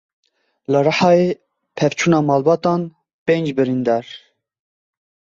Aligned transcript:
Li 0.71 0.79
Rihayê 0.85 1.29
pevçûna 1.77 2.19
malbatan 2.29 2.81
pênc 3.25 3.45
birîndar. 3.57 4.05